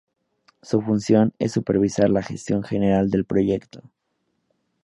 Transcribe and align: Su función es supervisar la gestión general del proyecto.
Su 0.63 0.81
función 0.81 1.31
es 1.37 1.51
supervisar 1.51 2.09
la 2.09 2.23
gestión 2.23 2.63
general 2.63 3.11
del 3.11 3.23
proyecto. 3.23 3.83